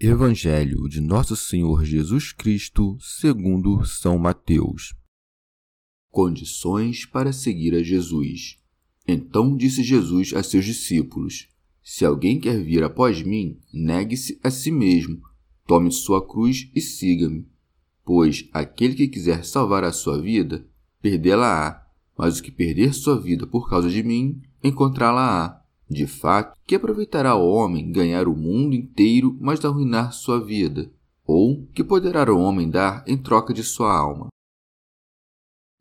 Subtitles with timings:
[0.00, 4.92] Evangelho de Nosso Senhor Jesus Cristo, segundo São Mateus.
[6.10, 8.58] Condições para seguir a Jesus.
[9.06, 11.48] Então disse Jesus a seus discípulos:
[11.80, 15.22] Se alguém quer vir após mim, negue-se a si mesmo,
[15.64, 17.46] tome sua cruz e siga-me.
[18.04, 20.66] Pois aquele que quiser salvar a sua vida,
[21.00, 21.86] perdê-la-á,
[22.18, 25.63] mas o que perder sua vida por causa de mim, encontrá-la-á.
[25.88, 30.90] De fato, que aproveitará o homem ganhar o mundo inteiro, mas arruinar sua vida?
[31.26, 34.28] Ou que poderá o homem dar em troca de sua alma?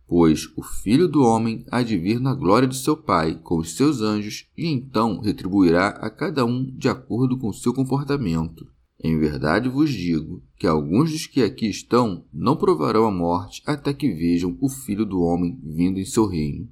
[0.07, 3.75] Pois o Filho do Homem há de vir na glória de seu Pai com os
[3.75, 8.67] seus anjos, e então retribuirá a cada um de acordo com seu comportamento.
[9.03, 13.93] Em verdade vos digo que alguns dos que aqui estão não provarão a morte até
[13.93, 16.69] que vejam o Filho do Homem vindo em seu reino.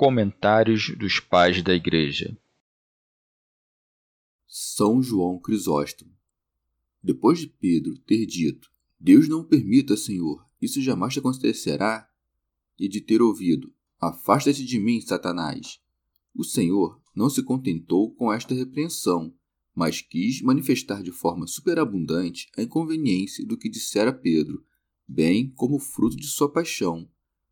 [0.00, 2.38] Comentários dos Pais da Igreja
[4.46, 6.12] São João Crisóstomo
[7.02, 8.70] Depois de Pedro ter dito,
[9.00, 12.08] Deus não permita, Senhor, isso jamais te acontecerá,
[12.78, 15.80] e de ter ouvido, Afasta-te de mim, Satanás.
[16.32, 19.34] O Senhor não se contentou com esta repreensão,
[19.74, 24.64] mas quis manifestar de forma superabundante a inconveniência do que dissera Pedro,
[25.08, 27.10] bem como fruto de sua paixão.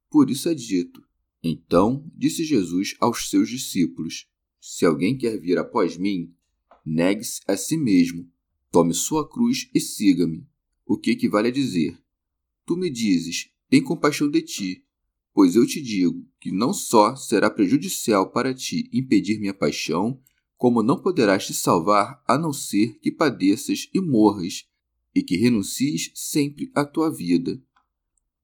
[0.09, 1.06] Por isso é dito:
[1.43, 4.27] então disse Jesus aos seus discípulos:
[4.61, 6.35] Se alguém quer vir após mim,
[6.85, 8.29] negue-se a si mesmo,
[8.71, 10.47] tome sua cruz e siga-me.
[10.85, 11.99] O que equivale a dizer:
[12.65, 14.85] Tu me dizes, tem compaixão de ti,
[15.35, 20.21] pois eu te digo que não só será prejudicial para ti impedir minha paixão,
[20.57, 24.67] como não poderás te salvar a não ser que padeças e morras,
[25.15, 27.61] e que renuncies sempre à tua vida.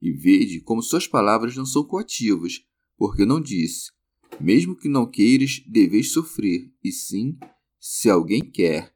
[0.01, 2.65] E vede como suas palavras não são coativas,
[3.03, 3.91] porque não disse:
[4.41, 7.37] Mesmo que não queires, deveis sofrer, e sim,
[7.81, 8.95] se alguém quer.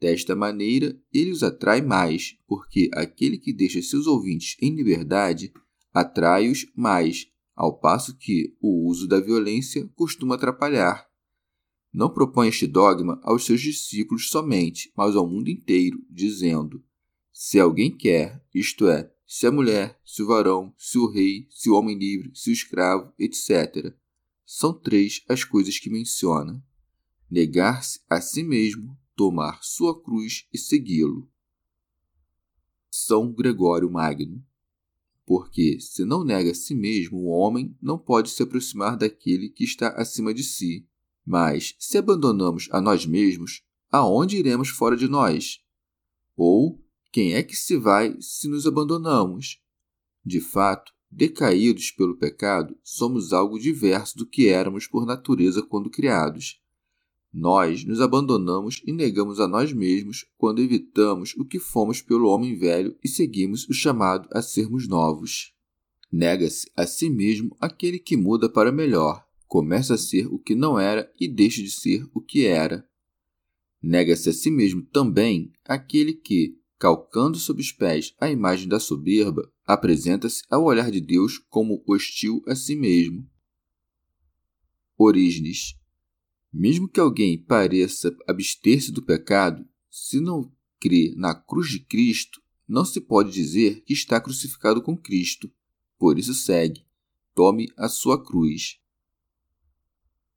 [0.00, 5.52] Desta maneira, ele os atrai mais, porque aquele que deixa seus ouvintes em liberdade
[5.92, 11.06] atrai-os mais, ao passo que o uso da violência costuma atrapalhar.
[11.92, 16.82] Não propõe este dogma aos seus discípulos somente, mas ao mundo inteiro, dizendo:
[17.30, 21.68] Se alguém quer, isto é, se a mulher, se o varão, se o rei, se
[21.68, 23.92] o homem livre, se o escravo, etc.
[24.44, 26.62] São três as coisas que menciona:
[27.28, 31.28] negar-se a si mesmo, tomar sua cruz e segui-lo.
[32.88, 34.44] São Gregório Magno.
[35.26, 39.64] Porque, se não nega a si mesmo, o homem não pode se aproximar daquele que
[39.64, 40.86] está acima de si.
[41.26, 45.60] Mas, se abandonamos a nós mesmos, aonde iremos fora de nós?
[46.36, 46.80] Ou,
[47.16, 49.58] quem é que se vai se nos abandonamos?
[50.22, 56.60] De fato, decaídos pelo pecado, somos algo diverso do que éramos por natureza quando criados.
[57.32, 62.54] Nós nos abandonamos e negamos a nós mesmos quando evitamos o que fomos pelo homem
[62.54, 65.54] velho e seguimos o chamado a sermos novos.
[66.12, 70.78] Nega-se a si mesmo aquele que muda para melhor, começa a ser o que não
[70.78, 72.86] era e deixa de ser o que era.
[73.82, 79.50] Nega-se a si mesmo também aquele que, calcando sob os pés a imagem da soberba,
[79.64, 83.28] apresenta-se ao olhar de Deus como hostil a si mesmo.
[84.96, 85.74] Orígenes.
[86.52, 92.84] Mesmo que alguém pareça abster-se do pecado, se não crê na cruz de Cristo, não
[92.84, 95.50] se pode dizer que está crucificado com Cristo.
[95.98, 96.84] Por isso segue:
[97.34, 98.80] tome a sua cruz.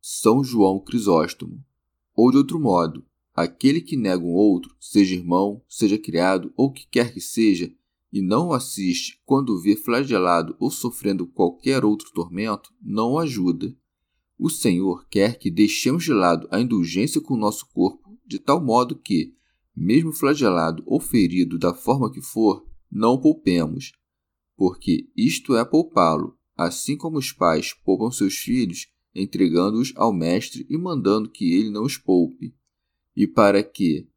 [0.01, 1.63] São João Crisóstomo.
[2.13, 3.05] Ou de outro modo,
[3.41, 7.73] Aquele que nega um outro, seja irmão, seja criado ou que quer que seja,
[8.11, 13.17] e não o assiste quando o vê flagelado ou sofrendo qualquer outro tormento, não o
[13.17, 13.73] ajuda.
[14.37, 18.61] O Senhor quer que deixemos de lado a indulgência com o nosso corpo, de tal
[18.61, 19.33] modo que,
[19.73, 23.93] mesmo flagelado ou ferido da forma que for, não o poupemos,
[24.57, 30.77] porque isto é poupá-lo, assim como os pais poupam seus filhos, entregando-os ao mestre e
[30.77, 32.58] mandando que ele não os poupe.
[33.19, 34.07] E para que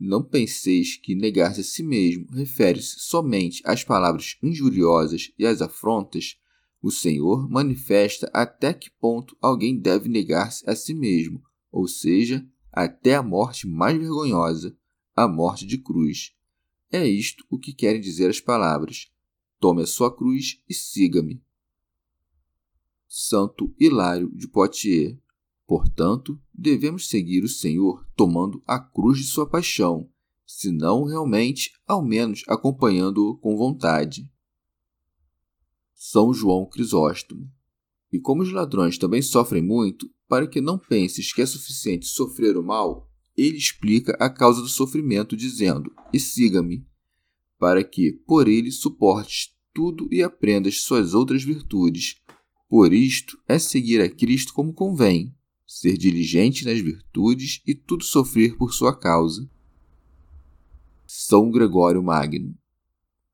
[0.00, 6.36] não penseis que negar-se a si mesmo refere-se somente às palavras injuriosas e às afrontas,
[6.82, 11.40] o Senhor manifesta até que ponto alguém deve negar-se a si mesmo,
[11.70, 14.76] ou seja, até a morte mais vergonhosa,
[15.14, 16.34] a morte de cruz.
[16.90, 19.08] É isto o que querem dizer as palavras:
[19.60, 21.40] Tome a sua cruz e siga-me.
[23.06, 25.16] Santo Hilário de Poitiers.
[25.68, 30.08] Portanto, devemos seguir o Senhor tomando a cruz de sua paixão,
[30.46, 34.26] se não realmente, ao menos acompanhando-o com vontade.
[35.94, 37.52] São João Crisóstomo.
[38.10, 42.56] E como os ladrões também sofrem muito, para que não penses que é suficiente sofrer
[42.56, 43.06] o mal,
[43.36, 46.86] ele explica a causa do sofrimento, dizendo: E siga-me,
[47.58, 52.22] para que, por ele, suportes tudo e aprendas suas outras virtudes.
[52.70, 55.34] Por isto é seguir a Cristo como convém,
[55.68, 59.46] ser diligente nas virtudes e tudo sofrer por sua causa.
[61.06, 62.56] São Gregório Magno.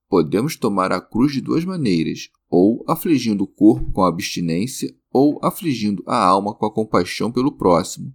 [0.09, 5.39] Podemos tomar a cruz de duas maneiras, ou afligindo o corpo com a abstinência, ou
[5.45, 8.13] afligindo a alma com a compaixão pelo próximo.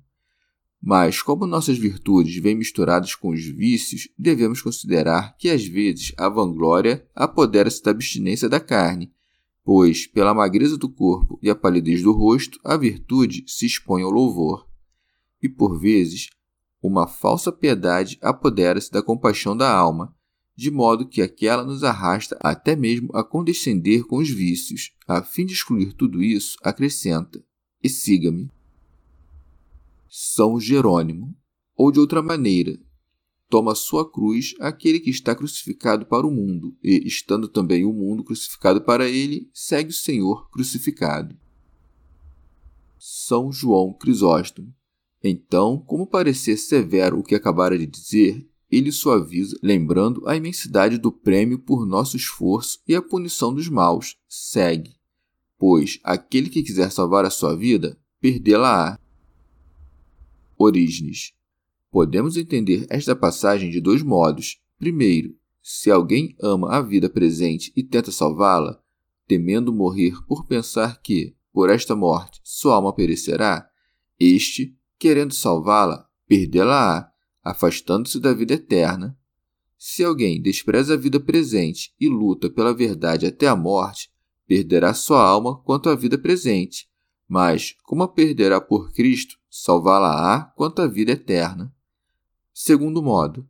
[0.82, 6.30] Mas, como nossas virtudes vêm misturadas com os vícios, devemos considerar que às vezes a
[6.30, 9.12] vanglória apodera-se da abstinência da carne,
[9.64, 14.12] pois, pela magreza do corpo e a palidez do rosto, a virtude se expõe ao
[14.12, 14.68] louvor.
[15.42, 16.30] E por vezes,
[16.82, 20.16] uma falsa piedade apodera-se da compaixão da alma,
[20.56, 24.92] de modo que aquela nos arrasta até mesmo a condescender com os vícios.
[25.08, 27.42] A fim de excluir tudo isso, acrescenta:
[27.82, 28.52] E siga-me.
[30.10, 31.36] São Jerônimo.
[31.76, 32.78] Ou de outra maneira,
[33.50, 38.24] toma sua cruz aquele que está crucificado para o mundo, e, estando também o mundo
[38.24, 41.36] crucificado para ele, segue o Senhor crucificado.
[42.98, 44.74] São João Crisóstomo.
[45.24, 51.12] Então, como parecer severo o que acabara de dizer, ele suaviza, lembrando a imensidade do
[51.12, 54.16] prêmio por nosso esforço e a punição dos maus.
[54.28, 54.96] Segue.
[55.58, 59.00] Pois aquele que quiser salvar a sua vida, perdê-la-á.
[60.58, 61.34] Orígenes.
[61.92, 64.62] Podemos entender esta passagem de dois modos.
[64.78, 68.82] Primeiro, se alguém ama a vida presente e tenta salvá-la,
[69.28, 73.68] temendo morrer por pensar que, por esta morte, sua alma perecerá,
[74.20, 77.10] este, querendo salvá-la, perdê-la-á
[77.44, 79.18] afastando-se da vida eterna.
[79.78, 84.12] Se alguém despreza a vida presente e luta pela verdade até a morte,
[84.46, 86.88] perderá sua alma quanto à vida presente,
[87.28, 91.74] mas, como a perderá por Cristo, salvá-la-á quanto à vida eterna.
[92.62, 93.48] Segundo modo,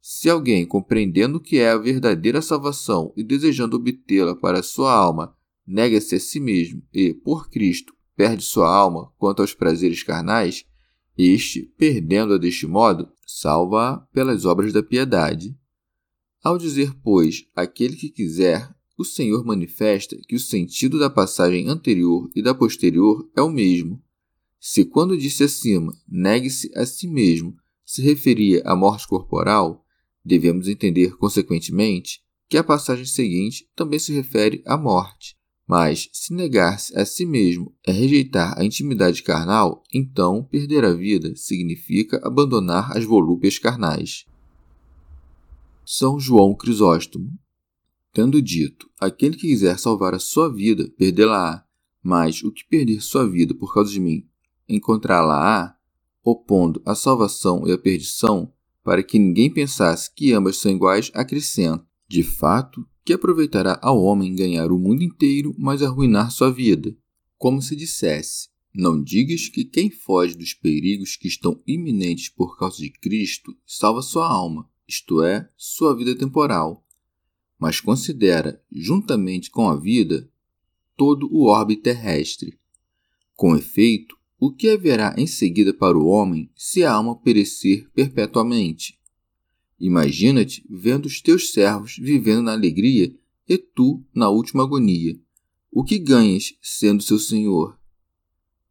[0.00, 5.32] se alguém, compreendendo que é a verdadeira salvação e desejando obtê-la para sua alma,
[5.64, 10.64] nega-se a si mesmo e, por Cristo, perde sua alma quanto aos prazeres carnais,
[11.16, 15.56] este, perdendo-a deste modo, salva-a pelas obras da piedade.
[16.42, 18.68] Ao dizer, pois, aquele que quiser,
[18.98, 24.02] o Senhor manifesta que o sentido da passagem anterior e da posterior é o mesmo.
[24.58, 27.56] Se quando disse acima, negue-se a si mesmo,
[27.88, 29.82] se referia à morte corporal,
[30.22, 35.38] devemos entender, consequentemente, que a passagem seguinte também se refere à morte.
[35.66, 41.34] Mas, se negar-se a si mesmo é rejeitar a intimidade carnal, então perder a vida
[41.34, 44.26] significa abandonar as volúpias carnais.
[45.82, 47.30] São João Crisóstomo.
[48.12, 51.64] Tendo dito, aquele que quiser salvar a sua vida, perdê-la-á,
[52.02, 54.28] mas o que perder sua vida por causa de mim,
[54.68, 55.77] encontrá-la-á,
[56.30, 61.86] opondo a salvação e a perdição, para que ninguém pensasse que ambas são iguais, acrescenta:
[62.08, 66.94] de fato, que aproveitará ao homem ganhar o mundo inteiro, mas arruinar sua vida.
[67.36, 72.78] Como se dissesse: Não digas que quem foge dos perigos que estão iminentes por causa
[72.78, 76.84] de Cristo salva sua alma, isto é, sua vida temporal,
[77.58, 80.30] mas considera, juntamente com a vida,
[80.96, 82.58] todo o orbe terrestre.
[83.34, 88.98] Com efeito, o que haverá em seguida para o homem se a alma perecer perpetuamente?
[89.80, 93.14] Imagina-te vendo os teus servos vivendo na alegria
[93.48, 95.18] e tu na última agonia.
[95.70, 97.78] O que ganhas sendo seu senhor?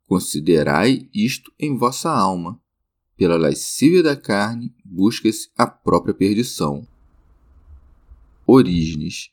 [0.05, 2.61] Considerai isto em vossa alma.
[3.17, 6.87] Pela lascívia da carne busca-se a própria perdição.
[8.45, 9.31] Orígenes.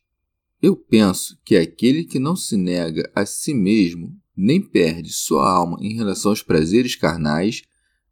[0.61, 5.79] Eu penso que aquele que não se nega a si mesmo, nem perde sua alma
[5.81, 7.63] em relação aos prazeres carnais,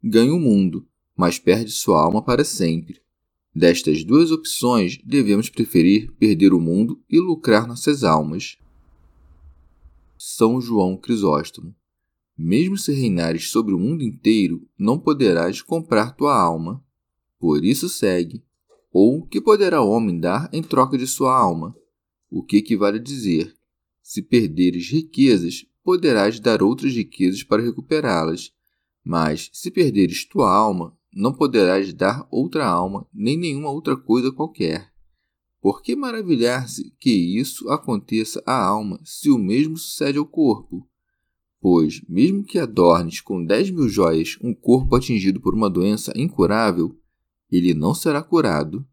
[0.03, 3.01] ganha o mundo, mas perde sua alma para sempre.
[3.55, 8.57] Destas duas opções, devemos preferir perder o mundo e lucrar nossas almas.
[10.17, 11.75] São João Crisóstomo.
[12.35, 16.83] Mesmo se reinares sobre o mundo inteiro, não poderás comprar tua alma.
[17.37, 18.43] Por isso segue.
[18.91, 21.75] Ou que poderá o homem dar em troca de sua alma?
[22.29, 23.55] O que equivale a dizer:
[24.01, 28.51] se perderes riquezas, poderás dar outras riquezas para recuperá-las.
[29.03, 34.91] Mas, se perderes tua alma, não poderás dar outra alma, nem nenhuma outra coisa qualquer.
[35.61, 40.87] Por que maravilhar-se que isso aconteça à alma, se o mesmo sucede ao corpo?
[41.61, 46.99] Pois, mesmo que adornes com dez mil joias um corpo atingido por uma doença incurável,
[47.49, 48.85] ele não será curado.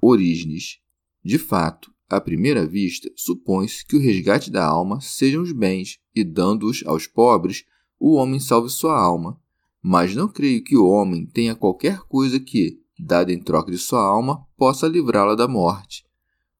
[0.00, 0.78] Orígenes.
[1.24, 6.24] De fato, à primeira vista, supõe-se que o resgate da alma sejam os bens, e
[6.24, 7.64] dando-os aos pobres,
[8.00, 9.40] o homem salve sua alma.
[9.80, 14.02] Mas não creio que o homem tenha qualquer coisa que, dada em troca de sua
[14.02, 16.04] alma, possa livrá-la da morte.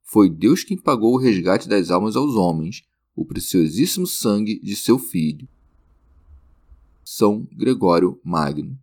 [0.05, 4.99] Foi Deus quem pagou o resgate das almas aos homens, o preciosíssimo sangue de seu
[4.99, 5.49] Filho.
[7.05, 8.79] São Gregório Magno.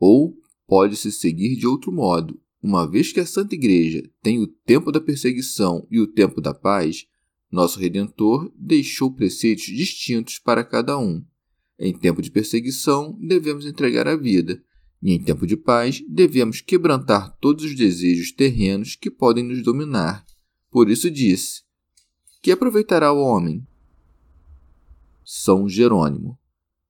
[0.00, 0.34] Ou
[0.66, 5.00] pode-se seguir de outro modo, uma vez que a Santa Igreja tem o tempo da
[5.00, 7.06] perseguição e o tempo da paz,
[7.50, 11.24] nosso Redentor deixou preceitos distintos para cada um.
[11.78, 14.62] Em tempo de perseguição, devemos entregar a vida,
[15.02, 20.24] e em tempo de paz, devemos quebrantar todos os desejos terrenos que podem nos dominar.
[20.70, 21.62] Por isso disse:
[22.40, 23.66] Que aproveitará o homem?
[25.24, 26.38] São Jerônimo.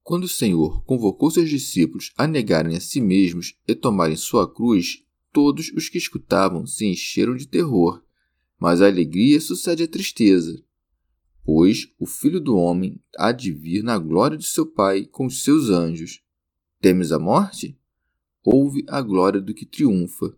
[0.02, 5.02] Quando o Senhor convocou seus discípulos a negarem a si mesmos e tomarem sua cruz,
[5.32, 8.04] Todos os que escutavam se encheram de terror,
[8.58, 10.62] mas a alegria sucede à tristeza.
[11.42, 15.42] Pois o filho do homem há de vir na glória de seu Pai com os
[15.42, 16.22] seus anjos.
[16.80, 17.78] Temes a morte?
[18.44, 20.36] Ouve a glória do que triunfa.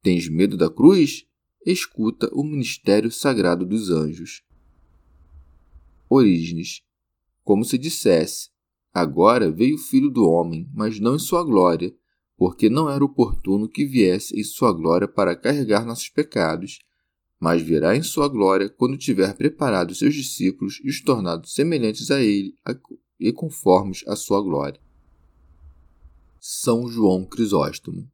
[0.00, 1.26] Tens medo da cruz?
[1.64, 4.44] Escuta o ministério sagrado dos anjos.
[6.08, 6.82] Orígenes.
[7.42, 8.50] Como se dissesse:
[8.94, 11.94] Agora veio o filho do homem, mas não em sua glória
[12.36, 16.80] porque não era oportuno que viesse em sua glória para carregar nossos pecados,
[17.40, 22.20] mas virá em sua glória quando tiver preparado seus discípulos e os tornado semelhantes a
[22.20, 22.54] ele
[23.18, 24.80] e conformes à sua glória.
[26.38, 28.08] São João Crisóstomo.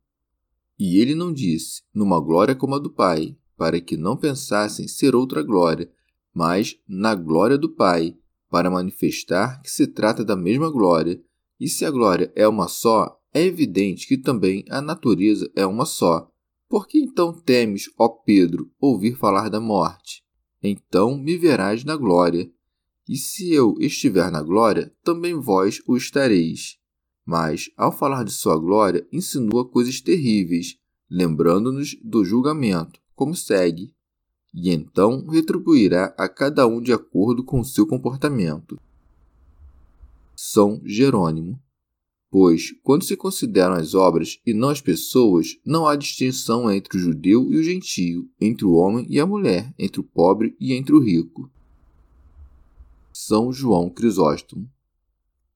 [0.78, 5.14] E ele não disse, numa glória como a do Pai, para que não pensassem ser
[5.14, 5.90] outra glória,
[6.34, 8.16] mas na glória do Pai,
[8.48, 11.22] para manifestar que se trata da mesma glória,
[11.60, 15.86] e se a glória é uma só, é evidente que também a natureza é uma
[15.86, 16.30] só.
[16.68, 20.22] Por que então temes, ó Pedro, ouvir falar da morte?
[20.62, 22.50] Então me verás na glória.
[23.08, 26.78] E se eu estiver na glória, também vós o estareis.
[27.24, 30.78] Mas, ao falar de sua glória, insinua coisas terríveis,
[31.10, 33.94] lembrando-nos do julgamento, como segue:
[34.54, 38.80] E então retribuirá a cada um de acordo com seu comportamento.
[40.34, 41.60] São Jerônimo
[42.32, 46.98] Pois, quando se consideram as obras e não as pessoas, não há distinção entre o
[46.98, 50.94] judeu e o gentio, entre o homem e a mulher, entre o pobre e entre
[50.94, 51.50] o rico.
[53.12, 54.66] São João Crisóstomo.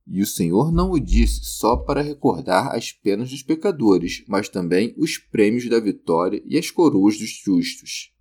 [0.07, 4.95] E o Senhor não o disse só para recordar as penas dos pecadores, mas também
[4.99, 8.13] os prêmios da vitória e as coroas dos justos.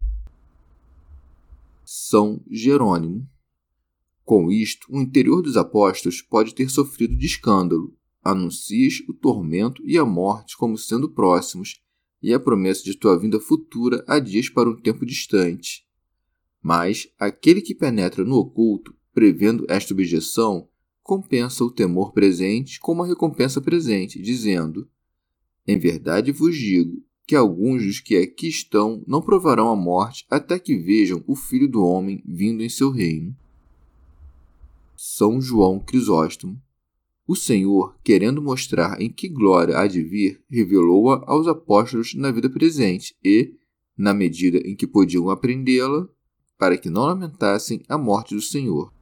[1.84, 3.28] São Jerônimo.
[4.24, 7.94] Com isto, o interior dos apóstolos pode ter sofrido de escândalo,
[8.26, 11.80] anuncias o tormento e a morte como sendo próximos,
[12.22, 15.86] e a promessa de tua vinda futura há dias para um tempo distante.
[16.60, 20.68] Mas aquele que penetra no oculto, prevendo esta objeção,
[21.04, 24.90] compensa o temor presente com uma recompensa presente, dizendo:
[25.68, 30.58] Em verdade vos digo que alguns dos que aqui estão não provarão a morte até
[30.58, 33.36] que vejam o Filho do Homem vindo em seu reino.
[34.96, 36.60] São João Crisóstomo
[37.28, 42.50] o Senhor, querendo mostrar em que glória há de vir, revelou-a aos apóstolos na vida
[42.50, 43.56] presente e,
[43.98, 46.08] na medida em que podiam aprendê-la,
[46.58, 48.94] para que não lamentassem a morte do Senhor.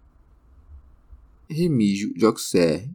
[1.50, 2.90] Remígio de Auxerre.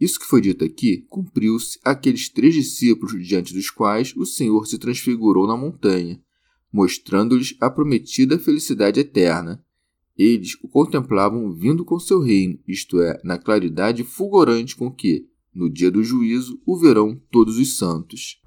[0.00, 4.78] Isso que foi dito aqui cumpriu-se aqueles três discípulos diante dos quais o Senhor se
[4.78, 6.22] transfigurou na montanha,
[6.72, 9.62] mostrando-lhes a prometida felicidade eterna,
[10.18, 15.70] eles o contemplavam vindo com seu reino, isto é, na claridade fulgurante com que, no
[15.70, 18.42] dia do juízo, o verão todos os santos.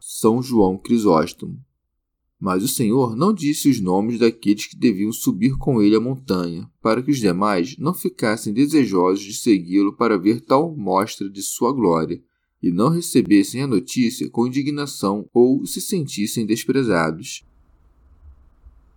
[0.00, 1.60] São João Crisóstomo.
[2.38, 6.70] Mas o Senhor não disse os nomes daqueles que deviam subir com ele a montanha,
[6.80, 11.72] para que os demais não ficassem desejosos de segui-lo para ver tal mostra de sua
[11.72, 12.22] glória,
[12.62, 17.44] e não recebessem a notícia com indignação ou se sentissem desprezados.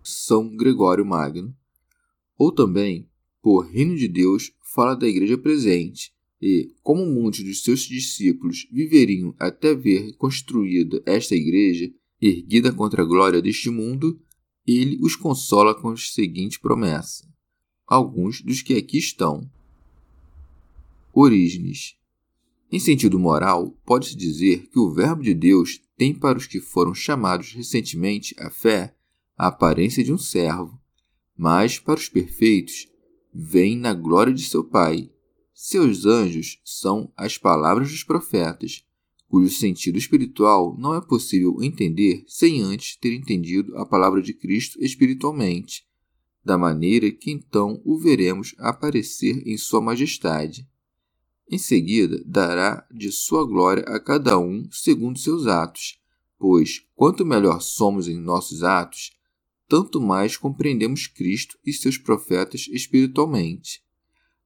[0.02, 1.54] São Gregório Magno.
[2.38, 3.08] Ou também,
[3.42, 9.34] por reino de Deus, fala da igreja presente, e, como muitos dos seus discípulos viveriam
[9.38, 14.18] até ver construída esta igreja, erguida contra a glória deste mundo,
[14.66, 17.28] ele os consola com a seguinte promessa:
[17.86, 19.50] alguns dos que aqui estão.
[21.12, 21.96] Orígenes.
[22.72, 26.94] Em sentido moral, pode-se dizer que o Verbo de Deus tem para os que foram
[26.94, 28.94] chamados recentemente à fé
[29.40, 30.78] a aparência de um servo,
[31.34, 32.86] mas para os perfeitos
[33.32, 35.10] vem na glória de seu Pai
[35.54, 38.84] seus anjos são as palavras dos profetas,
[39.28, 44.78] cujo sentido espiritual não é possível entender sem antes ter entendido a palavra de Cristo
[44.78, 45.86] espiritualmente,
[46.44, 50.68] da maneira que então o veremos aparecer em Sua Majestade.
[51.50, 55.98] Em seguida, dará de sua glória a cada um segundo seus atos,
[56.38, 59.18] pois quanto melhor somos em nossos atos,
[59.70, 63.80] tanto mais compreendemos Cristo e seus profetas espiritualmente.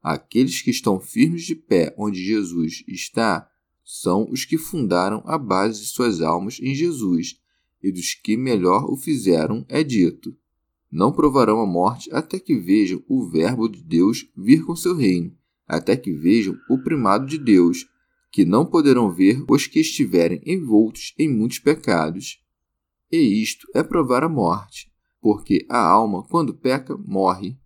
[0.02, 3.48] Aqueles que estão firmes de pé onde Jesus está
[3.82, 7.40] são os que fundaram a base de suas almas em Jesus,
[7.82, 10.36] e dos que melhor o fizeram é dito:
[10.92, 15.34] Não provarão a morte até que vejam o Verbo de Deus vir com seu reino,
[15.66, 17.86] até que vejam o primado de Deus,
[18.30, 22.42] que não poderão ver os que estiverem envoltos em muitos pecados.
[23.10, 24.92] E isto é provar a morte,
[25.24, 27.58] porque a alma, quando peca, morre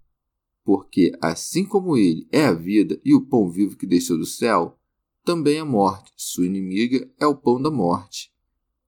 [0.63, 4.79] porque assim como ele é a vida e o pão vivo que desceu do céu,
[5.25, 8.33] também a morte, sua inimiga, é o pão da morte.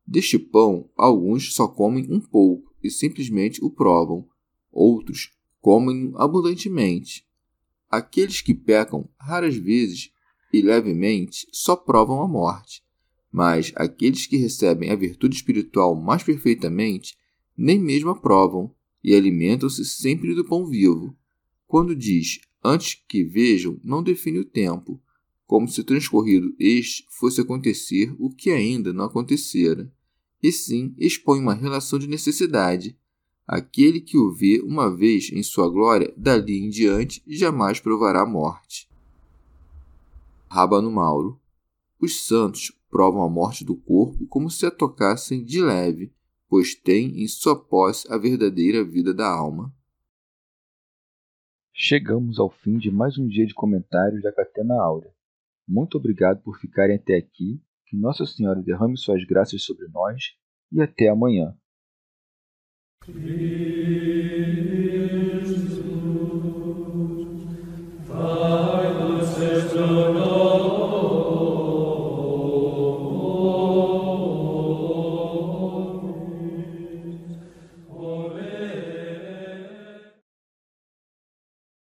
[0.07, 4.29] Deste pão, alguns só comem um pouco e simplesmente o provam,
[4.71, 7.27] outros comem abundantemente.
[7.91, 10.13] Aqueles que pecam raras vezes
[10.53, 12.85] e levemente só provam a morte,
[13.33, 17.19] mas aqueles que recebem a virtude espiritual mais perfeitamente
[17.63, 21.15] nem mesmo a provam e alimentam-se sempre do pão vivo.
[21.67, 24.99] Quando diz antes que vejam, não define o tempo,
[25.47, 29.93] como se transcorrido este fosse acontecer o que ainda não acontecera,
[30.43, 32.97] e sim expõe uma relação de necessidade.
[33.47, 38.27] Aquele que o vê uma vez em sua glória, dali em diante jamais provará a
[38.27, 38.89] morte.
[40.49, 41.39] Rábano Mauro.
[42.01, 46.11] Os santos provam a morte do corpo como se a tocassem de leve,
[46.51, 49.73] pois tem em sua posse a verdadeira vida da alma.
[51.73, 55.15] Chegamos ao fim de mais um dia de comentários da Catena Áurea.
[55.67, 60.35] Muito obrigado por ficarem até aqui, que Nossa Senhora derrame suas graças sobre nós
[60.73, 61.57] e até amanhã.